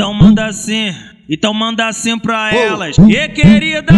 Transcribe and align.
Então 0.00 0.14
manda 0.14 0.46
assim, 0.46 0.94
então 1.28 1.52
manda 1.52 1.86
assim 1.86 2.18
pra 2.18 2.54
elas. 2.54 2.96
E 2.96 3.28
querida, 3.28 3.92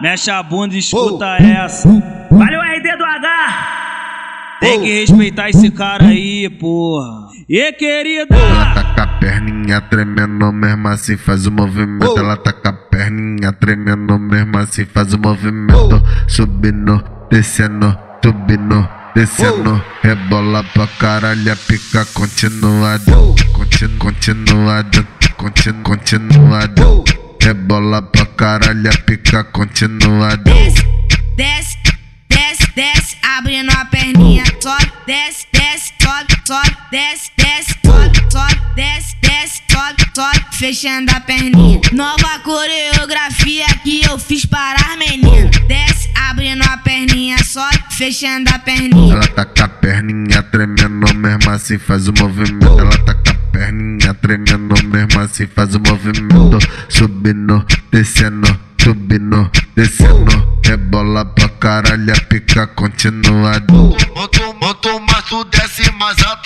mexe 0.00 0.30
a 0.30 0.42
bunda 0.42 0.74
e 0.74 0.78
escuta 0.78 1.36
essa. 1.36 1.86
Valeu, 2.30 2.58
RD 2.58 2.96
do 2.96 3.04
H! 3.04 4.56
Tem 4.60 4.80
que 4.80 5.00
respeitar 5.00 5.50
esse 5.50 5.70
cara 5.70 6.06
aí, 6.06 6.48
porra. 6.48 7.28
E 7.46 7.70
querida, 7.72 8.34
Ela 8.34 8.72
tá 8.72 8.82
com 8.94 9.00
a 9.02 9.06
perninha 9.18 9.78
tremendo 9.82 10.50
mesmo 10.50 10.88
assim 10.88 11.18
faz 11.18 11.46
o 11.46 11.52
movimento. 11.52 12.18
Ela 12.18 12.38
tá 12.38 12.54
com 12.54 12.68
a 12.68 12.72
perninha 12.72 13.52
tremendo 13.52 14.18
mesmo 14.18 14.56
assim 14.56 14.86
faz 14.86 15.12
o 15.12 15.18
movimento. 15.18 16.02
Subindo, 16.26 17.04
descendo, 17.30 17.94
subindo, 18.24 18.88
descendo. 19.14 19.82
Rebola 20.02 20.64
pra 20.64 20.86
caralho, 20.86 21.52
a 21.52 21.56
pica 21.56 22.04
continuada. 22.06 23.12
Continu, 23.52 23.98
continuada, 23.98 25.06
continu, 25.36 25.82
continuada. 25.82 26.82
Rebola 27.40 28.02
pra 28.02 28.26
caralho, 28.26 28.90
a 28.90 28.96
pica 28.98 29.44
continuada. 29.44 30.36
desce, 30.44 30.86
desce, 31.36 31.78
desce, 32.28 32.72
desce, 32.74 33.16
abrindo 33.36 33.70
a 33.72 33.84
perninha, 33.86 34.44
sobe, 34.60 34.92
desce, 35.06 35.46
desce, 35.52 35.92
sobe, 36.00 36.34
sobe, 36.46 36.76
desce, 36.90 37.30
desce, 37.36 37.74
sobe, 37.84 38.30
sobe, 38.30 38.60
desce, 38.76 39.16
desce, 39.22 39.62
sobe, 39.70 40.04
sobe, 40.14 40.44
fechando 40.52 41.12
a 41.14 41.20
perninha. 41.20 41.80
Nova 41.92 42.38
coreografia 42.44 43.66
que 43.82 44.02
eu 44.04 44.18
fiz 44.18 44.46
para 44.46 44.78
as 44.80 44.98
meninas. 44.98 45.51
Fechando 48.02 48.50
a 48.52 48.58
perninha. 48.58 49.14
Ela 49.14 49.28
tá 49.28 49.44
com 49.44 49.62
a 49.62 49.68
perninha 49.68 50.42
tremendo 50.42 51.14
mesmo 51.14 51.50
assim 51.50 51.78
faz 51.78 52.08
o 52.08 52.12
movimento. 52.12 52.80
Ela 52.80 52.98
tá 52.98 53.14
com 53.14 53.30
a 53.30 53.34
perninha 53.52 54.12
tremendo 54.14 54.74
mesmo 54.84 55.20
assim 55.20 55.46
faz 55.46 55.76
o 55.76 55.80
movimento. 55.80 56.58
Subindo, 56.88 57.64
descendo, 57.92 58.58
subindo, 58.82 59.48
descendo. 59.76 60.58
Rebola 60.64 61.24
pra 61.24 61.48
caralho, 61.48 62.12
a 62.12 62.20
pica 62.22 62.66
continuada. 62.66 63.72
Monto, 63.72 64.54
monto, 64.60 65.00
mas 65.08 65.30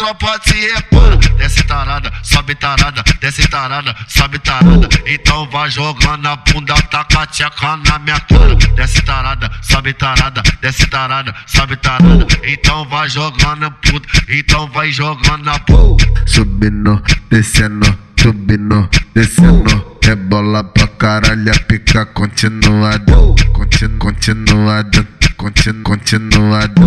a 0.06 0.14
tropa 0.14 0.40
se 0.44 0.54
repara. 0.54 1.16
Desce 1.38 1.62
tarada, 1.64 2.12
sobe 2.22 2.54
tarada, 2.54 3.02
desce 3.20 3.48
tarada, 3.48 3.94
sobe 4.08 4.38
tarada. 4.38 4.88
Então 5.06 5.48
vai 5.50 5.70
jogando 5.70 6.26
a 6.26 6.36
bunda, 6.36 6.74
taca 6.82 7.22
a 7.22 7.26
tcheca 7.26 7.76
na 7.88 7.98
minha 7.98 8.20
cara. 8.20 8.54
Desce 8.54 9.02
tarada, 9.02 9.50
sobe 9.62 9.92
tarada, 9.92 10.42
desce 10.60 10.86
tarada, 10.86 11.34
sobe 11.46 11.76
tarada. 11.76 12.26
Então 12.44 12.88
vai 12.88 13.08
jogando 13.08 13.70
puta, 13.70 14.08
então 14.28 14.66
vai 14.68 14.90
jogando 14.92 15.48
a 15.48 15.58
puta. 15.60 16.06
Subindo, 16.26 17.02
descendo, 17.30 17.98
subindo, 18.20 18.88
descendo. 19.14 19.96
Rebola 20.02 20.62
pra 20.62 20.86
caralho, 20.86 21.50
a 21.50 21.58
pica 21.60 22.06
continuada. 22.06 23.12
Continu, 23.52 23.98
continuada, 23.98 25.06
continu, 25.36 25.82
continuada. 25.82 26.80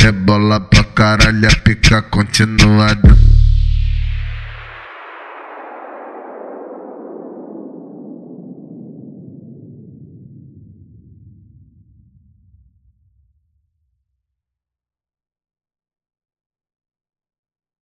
Rebola 0.00 0.60
pra 0.60 0.83
caralho, 0.94 1.48
a 1.48 1.56
pica 1.62 2.02
continuada. 2.02 3.33